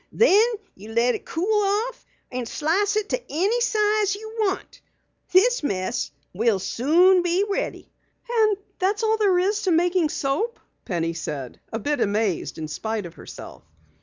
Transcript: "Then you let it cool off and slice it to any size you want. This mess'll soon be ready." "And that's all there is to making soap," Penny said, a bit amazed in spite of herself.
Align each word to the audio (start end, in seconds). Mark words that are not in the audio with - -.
"Then 0.11 0.53
you 0.73 0.89
let 0.93 1.13
it 1.13 1.25
cool 1.27 1.61
off 1.85 2.07
and 2.31 2.47
slice 2.47 2.95
it 2.97 3.09
to 3.09 3.21
any 3.29 3.61
size 3.61 4.15
you 4.15 4.35
want. 4.39 4.81
This 5.31 5.61
mess'll 5.61 6.57
soon 6.57 7.21
be 7.21 7.45
ready." 7.47 7.93
"And 8.27 8.57
that's 8.79 9.03
all 9.03 9.17
there 9.17 9.37
is 9.37 9.61
to 9.61 9.71
making 9.71 10.09
soap," 10.09 10.59
Penny 10.85 11.13
said, 11.13 11.59
a 11.71 11.77
bit 11.77 12.01
amazed 12.01 12.57
in 12.57 12.67
spite 12.67 13.05
of 13.05 13.13
herself. 13.13 13.61